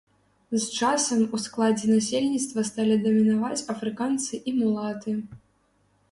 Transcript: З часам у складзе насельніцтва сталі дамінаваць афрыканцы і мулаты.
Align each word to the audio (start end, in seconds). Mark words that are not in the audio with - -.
З 0.53 0.59
часам 0.77 1.19
у 1.37 1.39
складзе 1.43 1.89
насельніцтва 1.95 2.63
сталі 2.69 2.95
дамінаваць 3.03 3.65
афрыканцы 3.75 4.39
і 4.53 4.55
мулаты. 4.61 5.13